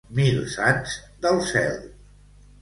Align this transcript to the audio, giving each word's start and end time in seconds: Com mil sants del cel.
Com 0.09 0.19
mil 0.19 0.39
sants 0.53 0.95
del 1.27 1.37
cel. 1.51 1.79